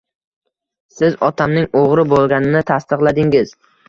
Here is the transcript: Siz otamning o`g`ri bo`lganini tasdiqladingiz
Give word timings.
Siz 0.93 1.17
otamning 1.27 1.67
o`g`ri 1.81 2.05
bo`lganini 2.13 2.63
tasdiqladingiz 2.73 3.53